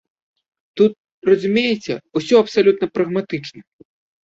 Тут, 0.79 0.91
разумееце, 1.31 1.93
усё 2.21 2.35
абсалютна 2.43 2.85
прагматычна. 2.97 3.61